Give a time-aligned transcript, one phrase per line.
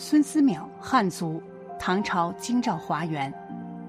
[0.00, 1.42] 孙思邈，汉族，
[1.76, 3.34] 唐朝京兆华园，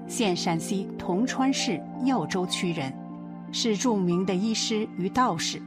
[0.08, 2.92] 现陕西铜川市耀州区人，
[3.52, 5.62] 是著名的医师与道士。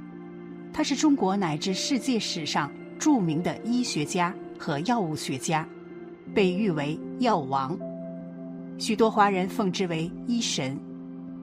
[0.73, 5.65] 他是中国乃至世界史上著名的医学家和药物学家，
[6.35, 7.79] 被誉为药王。
[8.77, 10.77] 许多华人奉之为医神。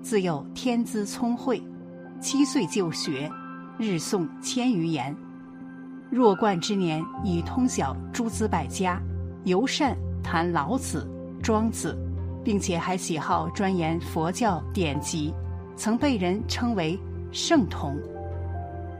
[0.02, 1.62] 自幼天资聪慧，
[2.20, 3.30] 七岁就学，
[3.78, 5.16] 日诵千余言。
[6.10, 9.00] 弱冠之年，已通晓诸子百家，
[9.44, 11.08] 尤善谈老子、
[11.40, 11.96] 庄子，
[12.42, 15.32] 并且还喜好钻研佛教典籍，
[15.76, 16.98] 曾被人称为
[17.30, 17.96] 圣童。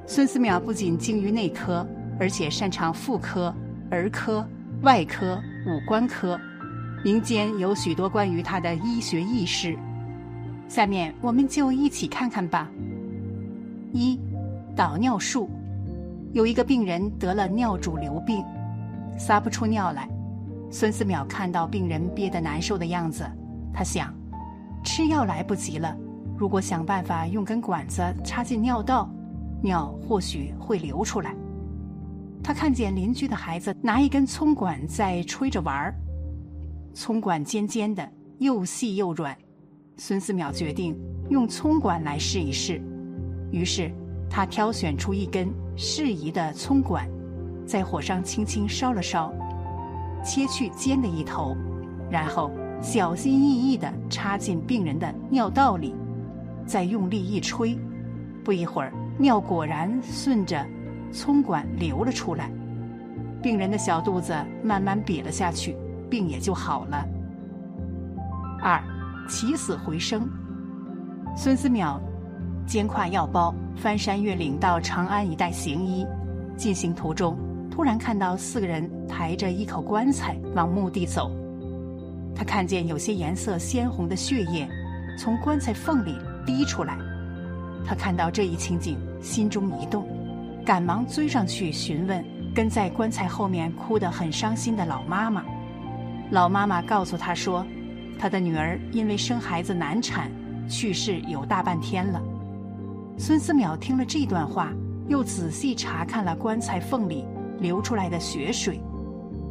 [0.06, 1.84] 孙思邈不仅精于内科，
[2.18, 3.52] 而且擅长妇科、
[3.90, 4.46] 儿科、
[4.82, 5.36] 外科、
[5.66, 6.38] 五官科，
[7.04, 9.76] 民间有许多关于他的医学轶事。
[10.68, 12.70] 下面我们就一起看看吧。
[13.92, 14.16] 一，
[14.76, 15.50] 导尿术。
[16.32, 18.44] 有一个病人得了尿主瘤病，
[19.18, 20.08] 撒不出尿来。
[20.70, 23.28] 孙思邈看到病人憋得难受的样子，
[23.72, 24.14] 他想，
[24.84, 25.96] 吃药来不及了。
[26.38, 29.10] 如果想办法用根管子插进尿道，
[29.60, 31.34] 尿或许会流出来。
[32.42, 35.94] 他看见邻居的孩子拿一根葱管在吹着玩儿，
[36.94, 39.36] 葱管尖尖的，又细又软。
[39.96, 40.96] 孙思邈决定
[41.28, 42.80] 用葱管来试一试，
[43.50, 43.92] 于是
[44.30, 45.52] 他挑选出一根。
[45.82, 47.08] 适宜的葱管，
[47.64, 49.32] 在火上轻轻烧了烧，
[50.22, 51.56] 切去尖的一头，
[52.10, 52.50] 然后
[52.82, 55.94] 小心翼翼地插进病人的尿道里，
[56.66, 57.78] 再用力一吹，
[58.44, 60.62] 不一会儿，尿果然顺着
[61.10, 62.52] 葱管流了出来，
[63.42, 65.74] 病人的小肚子慢慢瘪了下去，
[66.10, 67.02] 病也就好了。
[68.60, 68.84] 二，
[69.26, 70.28] 起死回生，
[71.34, 71.98] 孙思邈。
[72.66, 76.06] 肩挎药包，翻山越岭到长安一带行医。
[76.56, 77.38] 进行途中，
[77.70, 81.30] 突然看到四个人抬着一口棺材往墓地走。
[82.34, 84.68] 他看见有些颜色鲜红的血液
[85.18, 86.16] 从棺材缝里
[86.46, 86.96] 滴出来。
[87.84, 90.06] 他看到这一情景，心中一动，
[90.64, 95.44] 赶忙追上去询问跟在棺材后面哭得很伤心的老妈妈。
[96.30, 97.66] 老妈妈告诉他说，
[98.18, 100.30] 他的女儿因为生孩子难产，
[100.68, 102.20] 去世有大半天了。
[103.22, 104.72] 孙思邈听了这段话，
[105.06, 107.26] 又仔细查看了棺材缝里
[107.58, 108.80] 流出来的血水，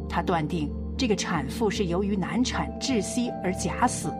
[0.08, 4.12] 他断定这个产妇是由于难产窒息而假死。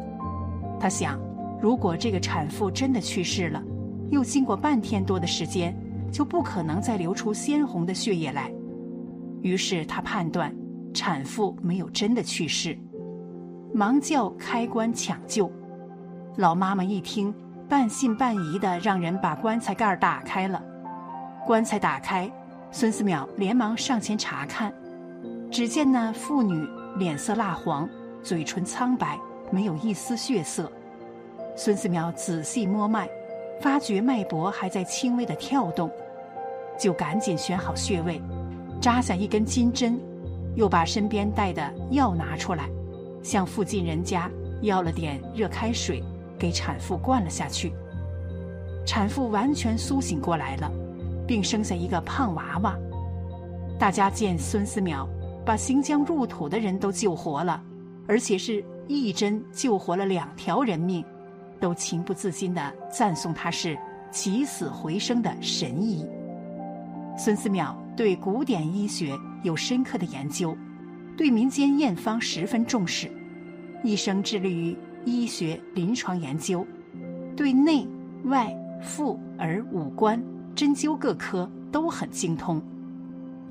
[0.79, 1.19] 他想，
[1.61, 3.61] 如果这个产妇真的去世了，
[4.11, 5.77] 又经过半天多的时间，
[6.13, 8.53] 就不可能再流出鲜红的血液来。
[9.43, 10.55] 于是他判断，
[10.95, 12.79] 产妇没有真的去世，
[13.75, 15.51] 忙叫开棺抢救。
[16.37, 17.35] 老妈妈一听。
[17.71, 20.61] 半信半疑的让人把棺材盖打开了，
[21.47, 22.29] 棺材打开，
[22.73, 24.75] 孙思邈连忙上前查看，
[25.53, 27.89] 只见那妇女脸色蜡黄，
[28.25, 29.17] 嘴唇苍白，
[29.53, 30.69] 没有一丝血色。
[31.57, 33.09] 孙思邈仔细摸脉，
[33.61, 35.89] 发觉脉搏还在轻微的跳动，
[36.77, 38.21] 就赶紧选好穴位，
[38.81, 39.97] 扎下一根金针，
[40.57, 42.69] 又把身边带的药拿出来，
[43.23, 44.29] 向附近人家
[44.61, 46.03] 要了点热开水。
[46.41, 47.71] 给产妇灌了下去，
[48.87, 50.73] 产妇完全苏醒过来了，
[51.27, 52.75] 并生下一个胖娃娃。
[53.79, 55.07] 大家见孙思邈
[55.45, 57.63] 把行将入土的人都救活了，
[58.09, 61.05] 而且是一针救活了两条人命，
[61.61, 63.79] 都情不自禁地赞颂他是
[64.11, 66.07] 起死回生的神医。
[67.19, 70.57] 孙思邈对古典医学有深刻的研究，
[71.19, 73.11] 对民间验方十分重视，
[73.85, 74.75] 一生致力于。
[75.05, 76.67] 医学临床研究，
[77.37, 77.87] 对内
[78.25, 80.23] 外妇儿五官
[80.55, 82.63] 针灸各科都很精通，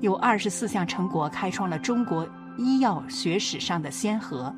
[0.00, 4.54] 有二十四项成果开创了中国医药学史上的先河，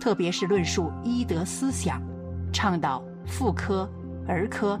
[0.00, 2.02] 特别是论述医德思想，
[2.52, 3.88] 倡导妇科、
[4.26, 4.78] 儿科、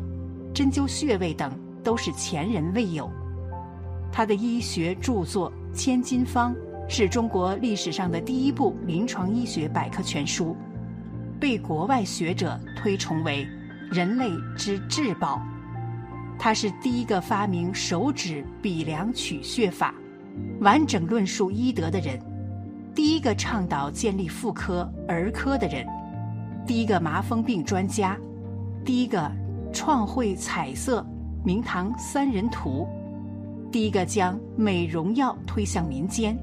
[0.54, 1.52] 针灸穴位等
[1.82, 3.10] 都是前人未有。
[4.12, 6.54] 他的医学著作《千金方》
[6.88, 10.56] 是中国历史上的第一部临床医学百科全书。
[11.40, 13.46] 被国外学者推崇为
[13.90, 15.40] 人类之至宝，
[16.38, 19.94] 他是第一个发明手指比量取穴法、
[20.60, 22.18] 完整论述医德的人，
[22.94, 25.86] 第一个倡导建立妇科儿科的人，
[26.66, 28.16] 第一个麻风病专家，
[28.84, 29.30] 第一个
[29.72, 31.06] 创绘彩色
[31.44, 32.86] 明堂三人图，
[33.70, 36.36] 第一个将美容药推向民间，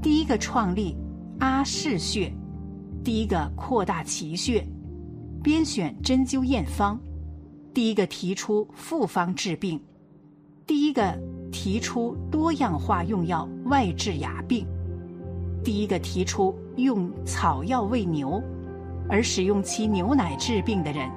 [0.00, 0.96] 第一个创立
[1.38, 2.32] 阿是穴。
[3.04, 4.64] 第一个扩大奇穴，
[5.42, 6.96] 编选针灸验方；
[7.74, 9.76] 第一个提出复方治病；
[10.66, 11.18] 第一个
[11.50, 14.64] 提出多样化用药外治牙病；
[15.64, 18.40] 第一个提出用草药喂牛，
[19.08, 21.10] 而使用其牛奶治病的人；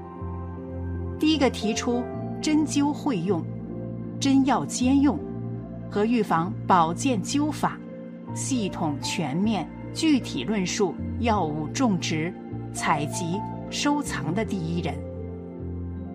[1.19, 2.01] 第一个提出
[2.41, 3.45] 针灸会用、
[4.19, 5.19] 针药兼用
[5.91, 7.79] 和预防保健灸法，
[8.33, 12.31] 系统全面、具体论述药物种植、
[12.71, 14.93] 采集、收藏的第一人；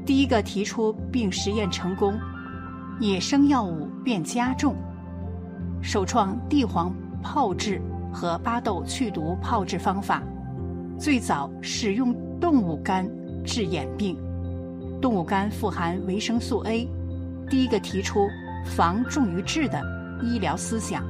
[0.07, 2.17] 第一个提出并实验成功，
[3.01, 4.77] 野生药物变加重，
[5.83, 7.81] 首创地黄炮制。
[8.13, 10.21] 和巴豆去毒炮制方法，
[10.99, 13.09] 最早使用动物肝
[13.45, 14.17] 治眼病。
[15.01, 16.89] 动物肝富含维生素 A，
[17.49, 18.27] 第一个提出
[18.65, 19.81] 防重于治的
[20.25, 21.05] 医疗思想，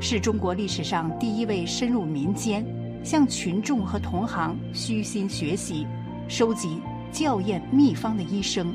[0.00, 2.64] 是中国历史上第一位深入民间，
[3.02, 5.84] 向群众和同行虚心学习、
[6.28, 6.80] 收集
[7.10, 8.74] 校验秘方的医生。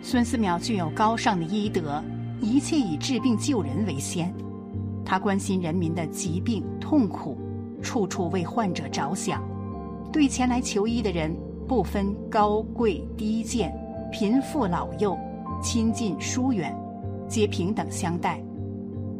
[0.00, 2.02] 孙思邈具有高尚的医德，
[2.40, 4.32] 一切以治病救人为先。
[5.04, 7.36] 他关心人民的疾病痛苦，
[7.82, 9.42] 处处为患者着想，
[10.10, 11.36] 对前来求医的人
[11.68, 13.70] 不分高贵低贱、
[14.10, 15.16] 贫富老幼、
[15.62, 16.74] 亲近疏远，
[17.28, 18.42] 皆平等相待。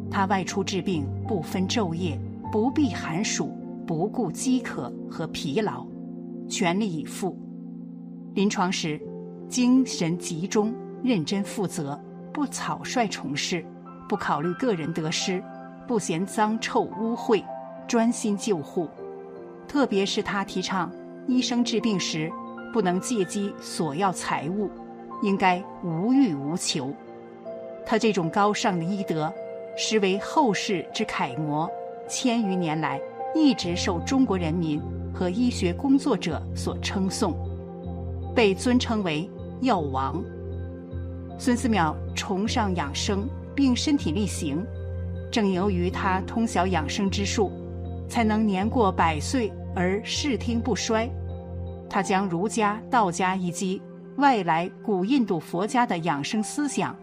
[0.09, 2.19] 他外出治病不分昼夜，
[2.51, 3.51] 不避寒暑，
[3.85, 5.85] 不顾饥渴和疲劳，
[6.49, 7.37] 全力以赴。
[8.33, 9.01] 临床时，
[9.49, 10.73] 精神集中，
[11.03, 11.99] 认真负责，
[12.33, 13.65] 不草率从事，
[14.07, 15.43] 不考虑个人得失。
[15.87, 17.41] 不嫌脏臭污秽，
[17.87, 18.89] 专心救护。
[19.69, 20.91] 特别是他提倡
[21.27, 22.29] 医生治病时，
[22.73, 24.69] 不能借机索要财物，
[25.23, 26.93] 应该无欲无求。
[27.85, 29.33] 他这种高尚的医德，
[29.77, 31.69] 实为后世之楷模，
[32.09, 32.99] 千余年来
[33.35, 34.81] 一直受中国人民
[35.13, 37.35] 和医学工作者所称颂，
[38.35, 39.29] 被尊称为
[39.61, 40.21] “药王”。
[41.37, 44.65] 孙思邈崇尚养生，并身体力行。
[45.31, 47.51] 正由于他通晓养生之术，
[48.09, 51.07] 才能年过百岁而视听不衰。
[51.87, 53.79] 他将儒家、道家以及
[54.15, 56.95] 外来古印度佛家的养生思想，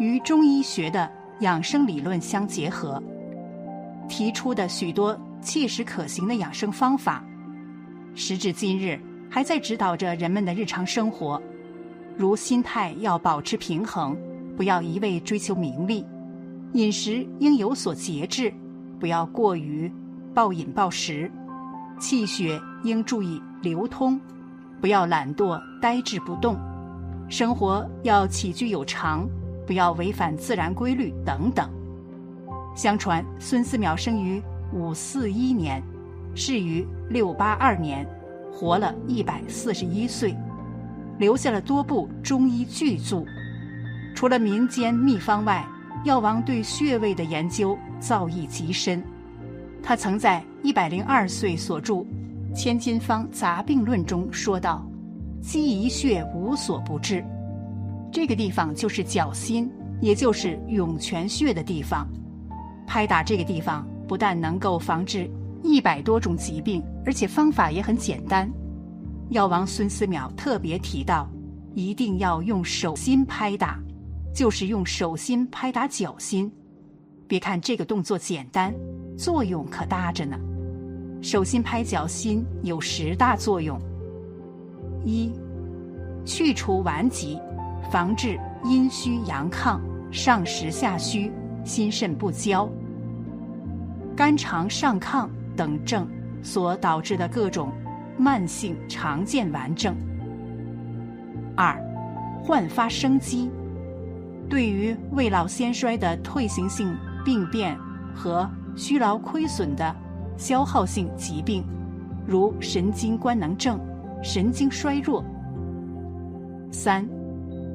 [0.00, 1.08] 与中医学的
[1.40, 3.02] 养生理论相结合，
[4.08, 7.24] 提出的许多切实可行的养生方法，
[8.14, 9.00] 时至今日
[9.30, 11.40] 还在指导着人们的日常生活。
[12.16, 14.14] 如心态要保持平衡，
[14.54, 16.04] 不要一味追求名利。
[16.74, 18.52] 饮食应有所节制，
[18.98, 19.90] 不要过于
[20.34, 21.26] 暴饮暴食；
[21.98, 24.20] 气血应注意流通，
[24.78, 26.54] 不要懒惰呆滞不动；
[27.30, 29.26] 生活要起居有常，
[29.70, 31.70] 不要违反自然规律等等。
[32.74, 35.80] 相传孙思邈生于五四一年，
[36.34, 38.04] 逝于六八二年，
[38.52, 40.36] 活了一百四十一岁，
[41.18, 43.24] 留下了多部中医巨著。
[44.12, 45.64] 除了民间秘方外，
[46.02, 49.00] 药王对穴位的研究造诣极深，
[49.80, 51.94] 他曾在一百零二岁所著
[52.52, 54.84] 《千金方杂病论》中说道
[55.40, 57.24] ：“积一穴无所不治。”
[58.12, 59.70] 这个地方就是脚心，
[60.00, 62.08] 也就是涌泉穴的地方。
[62.86, 65.30] 拍打这个地方，不但能够防治
[65.62, 68.50] 一百多种疾病，而且方法也很简单。
[69.28, 71.30] 药王孙思邈特别提到，
[71.74, 73.78] 一定要用手心拍打。
[74.32, 76.50] 就是用手心拍打脚心，
[77.26, 78.72] 别看这个动作简单，
[79.18, 80.38] 作用可大着呢。
[81.20, 83.76] 手心拍脚心有十大作用：
[85.04, 85.32] 一、
[86.24, 87.40] 去除顽疾，
[87.90, 89.80] 防治阴虚阳亢、
[90.12, 91.32] 上实下虚、
[91.64, 92.70] 心肾不交、
[94.16, 96.06] 肝肠上亢等症
[96.40, 97.72] 所导致的各种
[98.16, 99.92] 慢性常见顽症；
[101.56, 101.76] 二、
[102.44, 103.50] 焕发生机。
[104.48, 107.76] 对于未老先衰的退行性病变
[108.14, 109.94] 和虚劳亏损的
[110.36, 111.64] 消耗性疾病，
[112.24, 113.80] 如神经官能症、
[114.22, 115.24] 神经衰弱。
[116.70, 117.04] 三、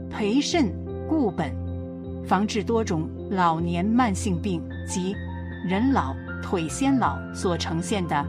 [0.09, 0.71] 培肾
[1.07, 1.51] 固本，
[2.25, 5.15] 防治多种老年慢性病及
[5.67, 8.25] 人老腿先老所呈现的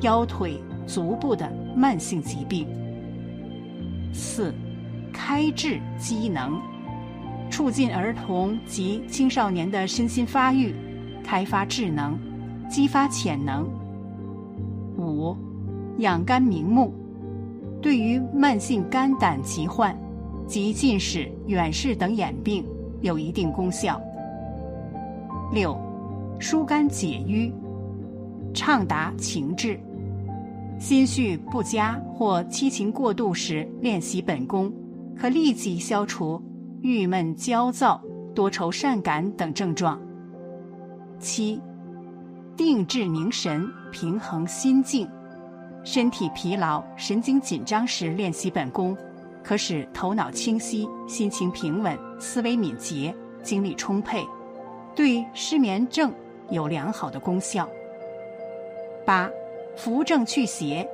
[0.00, 2.66] 腰腿足部的慢性疾病。
[4.12, 4.52] 四、
[5.12, 6.60] 开智机能。
[7.50, 10.74] 促进儿童及青少年的身心发育，
[11.22, 12.18] 开发智能，
[12.66, 13.68] 激发潜能。
[14.96, 15.36] 五、
[15.98, 16.94] 养肝明目，
[17.82, 19.94] 对于慢性肝胆疾患
[20.52, 22.62] 及近视、远视等眼病
[23.00, 23.98] 有一定功效。
[25.50, 25.74] 六、
[26.38, 27.50] 疏肝解郁，
[28.52, 29.80] 畅达情志，
[30.78, 34.70] 心绪不佳或七情过度时练习本功，
[35.16, 36.38] 可立即消除。
[36.82, 37.98] 郁闷、焦躁、
[38.34, 39.98] 多愁善感等症状。
[41.18, 41.58] 七、
[42.58, 45.08] 定志凝神，平衡心境。
[45.82, 48.94] 身体疲劳、神经紧张时练习本功，
[49.42, 54.24] 可使头脑清晰、心情平稳、思维敏捷、精力充沛，
[54.94, 56.12] 对失眠症
[56.50, 57.68] 有良好的功效。
[59.04, 59.28] 八，
[59.76, 60.88] 扶正祛邪，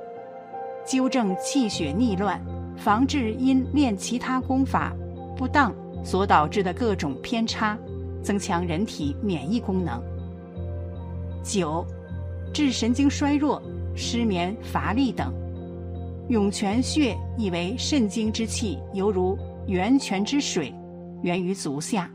[0.85, 2.41] 纠正气血逆乱，
[2.77, 4.93] 防治因练其他功法
[5.37, 7.77] 不当所导致的各种偏差，
[8.23, 10.01] 增强人体免疫功能。
[11.43, 11.85] 九，
[12.53, 13.61] 治神经衰弱。
[13.95, 15.33] 失眠、乏力等，
[16.29, 20.71] 涌泉穴意为肾经之气犹如源泉之水，
[21.23, 22.07] 源于足下，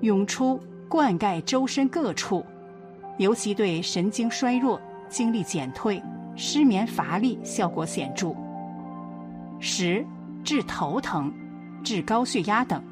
[0.00, 2.44] 涌出灌溉周身各处，
[3.18, 6.02] 尤其对神经衰弱、精力减退、
[6.34, 8.34] 失眠乏力效果显著。
[9.60, 10.04] 十
[10.42, 11.32] 治头疼、
[11.84, 12.82] 治高血压等，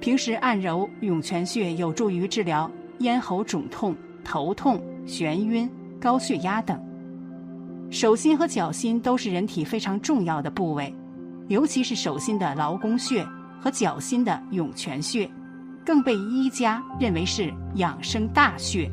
[0.00, 2.68] 平时按揉涌泉穴有助于治疗
[2.98, 3.94] 咽喉肿痛、
[4.24, 5.70] 头痛、眩晕、
[6.00, 6.87] 高血压等。
[7.90, 10.94] 手心和脚心都是人体非常重要的部位，
[11.48, 13.26] 尤其是手心的劳宫穴
[13.58, 15.28] 和脚心的涌泉穴，
[15.86, 18.90] 更被医家认为是养生大穴。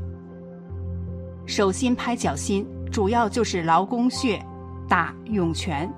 [1.45, 4.41] 手心拍脚心，主要就是劳宫穴
[4.87, 5.91] 打涌泉，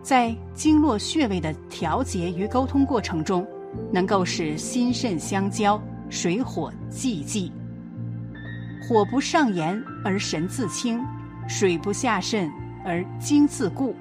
[0.00, 3.44] 在经络穴位的调节与沟通过程中，
[3.92, 5.78] 能够使心肾相交，
[6.08, 7.52] 水火既济，
[8.88, 11.04] 火不上炎而神自清。
[11.48, 12.52] 水不下肾
[12.84, 13.96] 而精自固，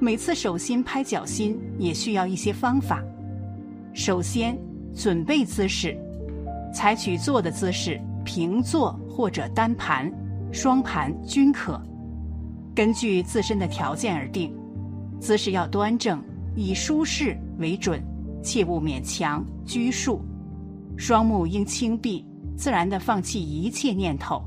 [0.00, 3.04] 每次手心拍脚心也需要一些方法。
[3.92, 4.58] 首先，
[4.94, 5.94] 准备姿势，
[6.74, 10.10] 采取坐的姿势，平坐或者单盘、
[10.50, 11.78] 双盘均可，
[12.74, 14.50] 根据自身的条件而定。
[15.20, 16.24] 姿势要端正，
[16.56, 18.02] 以舒适为准，
[18.42, 20.22] 切勿勉强拘束。
[20.96, 22.26] 双目应轻闭，
[22.56, 24.42] 自然的放弃一切念头。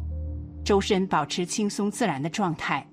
[0.66, 2.84] 周身保持轻松自然的状态，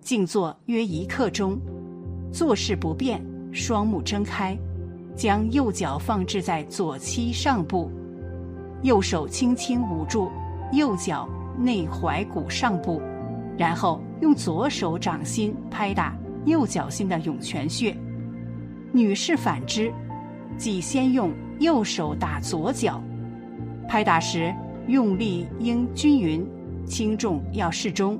[0.00, 1.60] 静坐约一刻钟，
[2.32, 4.56] 坐势不变，双目睁开，
[5.14, 7.92] 将右脚放置在左膝上部，
[8.80, 10.30] 右手轻轻捂住
[10.72, 13.02] 右脚内踝骨上部，
[13.58, 17.94] 然后用左手掌心拍打右脚心的涌泉穴。
[18.92, 19.92] 女士反之，
[20.56, 21.30] 即先用
[21.60, 22.98] 右手打左脚，
[23.86, 24.54] 拍打时
[24.88, 26.48] 用力应均匀。
[26.86, 28.18] 轻重要适中，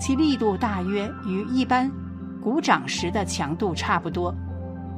[0.00, 1.90] 其力度大约与一般
[2.42, 4.34] 鼓掌时的强度差不多。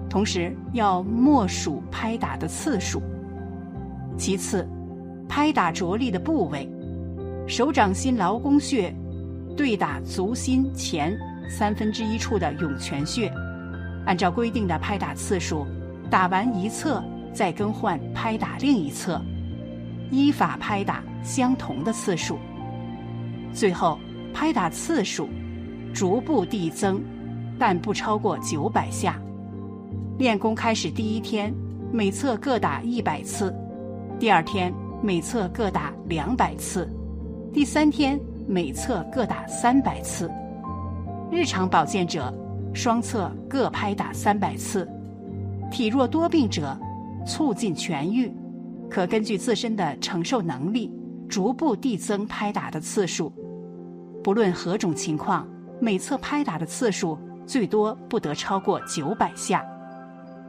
[0.08, 3.02] 同时要默数拍打的次数。
[4.16, 4.66] 其次，
[5.28, 6.68] 拍打着力的部位，
[7.46, 8.94] 手掌心劳宫穴
[9.56, 11.16] 对打足心前
[11.49, 13.30] 三分之一处的涌泉穴，
[14.06, 15.66] 按照规定的拍打次数，
[16.08, 17.02] 打完一侧
[17.35, 19.20] 再更换拍打另一侧，
[20.11, 22.38] 依法拍打相同的次数。
[23.53, 23.99] 最后，
[24.33, 25.29] 拍打次数
[25.95, 27.03] 逐步递增，
[27.59, 29.21] 但不超过九百下。
[30.19, 31.53] 练功开始第一天，
[31.93, 33.53] 每侧各打一百次；
[34.19, 34.73] 第二天，
[35.03, 36.87] 每侧各打两百次；
[37.53, 40.31] 第三天，每侧各打三百次。
[41.31, 42.33] 日常保健者，
[42.73, 44.87] 双侧各拍打三百次；
[45.71, 46.79] 体弱多病者，
[47.26, 48.33] 促进痊愈，
[48.88, 50.91] 可根据自身的承受能力，
[51.28, 53.33] 逐步递增拍打的次数。
[54.23, 55.47] 不论何种情况，
[55.80, 59.64] 每侧拍打的次数最多不得超过九百下。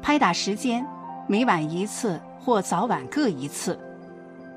[0.01, 0.85] 拍打时间
[1.27, 3.77] 每晚一次或早晚各一次。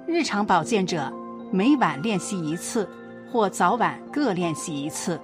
[0.07, 1.13] 日常保健者
[1.51, 2.89] 每晚练习一次
[3.31, 5.21] 或早晚各练习一次。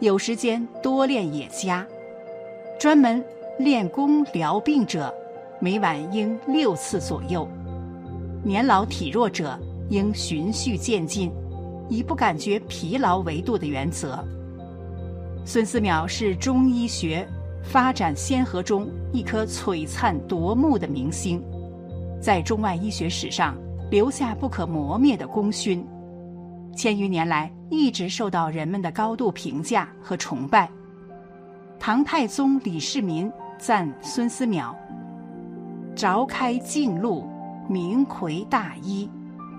[0.00, 1.84] 有时间多练也佳。
[2.78, 3.24] 专门
[3.58, 5.12] 练功疗病者
[5.60, 7.48] 每晚应六次左右。
[8.44, 9.58] 年老体弱者
[9.88, 11.32] 应循序渐进。
[11.90, 14.22] 以不感觉疲劳为度的原则。
[15.42, 17.26] 孙思邈是中医学
[17.62, 21.42] 发展先河中一颗璀璨夺目的明星，
[22.20, 23.56] 在中外医学史上
[23.90, 25.82] 留下不可磨灭的功勋，
[26.76, 30.68] 千余年来一直受到人们的高度评价和崇拜。
[31.78, 34.74] 唐太宗李世民赞孙思邈
[35.96, 37.26] ：“凿开径路，
[37.66, 39.08] 明魁大医，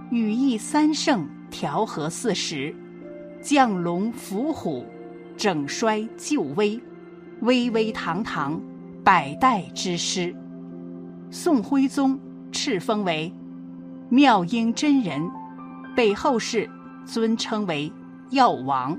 [0.10, 2.76] 羽翼三盛。”调和四时，
[3.42, 4.86] 降龙伏虎，
[5.36, 6.80] 整衰救危，
[7.42, 8.62] 巍巍堂堂，
[9.04, 10.36] 百代之师。
[11.32, 12.20] 宋徽宗
[12.52, 13.34] 敕封为
[14.10, 15.28] 妙音真人，
[15.96, 16.70] 被后世
[17.04, 17.92] 尊称为
[18.30, 18.96] 药王。